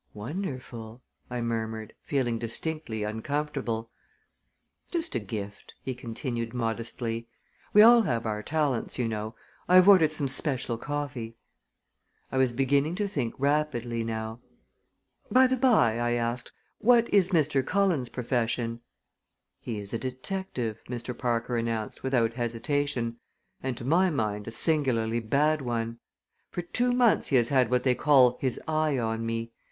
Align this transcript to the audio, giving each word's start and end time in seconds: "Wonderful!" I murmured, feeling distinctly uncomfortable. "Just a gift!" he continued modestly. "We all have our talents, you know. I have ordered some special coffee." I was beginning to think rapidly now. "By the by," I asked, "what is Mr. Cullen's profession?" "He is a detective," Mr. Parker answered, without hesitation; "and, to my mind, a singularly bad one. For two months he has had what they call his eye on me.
"Wonderful!" 0.15 1.03
I 1.29 1.41
murmured, 1.41 1.93
feeling 2.01 2.39
distinctly 2.39 3.03
uncomfortable. 3.03 3.91
"Just 4.89 5.13
a 5.13 5.19
gift!" 5.19 5.75
he 5.83 5.93
continued 5.93 6.55
modestly. 6.55 7.27
"We 7.71 7.83
all 7.83 8.01
have 8.01 8.25
our 8.25 8.41
talents, 8.41 8.97
you 8.97 9.07
know. 9.07 9.35
I 9.69 9.75
have 9.75 9.87
ordered 9.87 10.11
some 10.11 10.27
special 10.27 10.79
coffee." 10.79 11.35
I 12.31 12.37
was 12.39 12.51
beginning 12.51 12.95
to 12.95 13.07
think 13.07 13.35
rapidly 13.37 14.03
now. 14.03 14.39
"By 15.29 15.45
the 15.45 15.55
by," 15.55 15.99
I 15.99 16.13
asked, 16.13 16.51
"what 16.79 17.07
is 17.13 17.29
Mr. 17.29 17.63
Cullen's 17.63 18.09
profession?" 18.09 18.81
"He 19.59 19.77
is 19.77 19.93
a 19.93 19.99
detective," 19.99 20.79
Mr. 20.89 21.15
Parker 21.15 21.57
answered, 21.57 22.01
without 22.01 22.33
hesitation; 22.33 23.17
"and, 23.61 23.77
to 23.77 23.85
my 23.85 24.09
mind, 24.09 24.47
a 24.47 24.51
singularly 24.51 25.19
bad 25.19 25.61
one. 25.61 25.99
For 26.49 26.63
two 26.63 26.91
months 26.91 27.27
he 27.27 27.35
has 27.35 27.49
had 27.49 27.69
what 27.69 27.83
they 27.83 27.93
call 27.93 28.39
his 28.41 28.59
eye 28.67 28.97
on 28.97 29.27
me. 29.27 29.51